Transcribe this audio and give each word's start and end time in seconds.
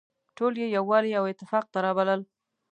ټول 0.37 0.53
يې 0.61 0.67
يووالي 0.77 1.11
او 1.19 1.23
اتفاق 1.31 1.65
ته 1.73 1.77
رابلل. 1.85 2.21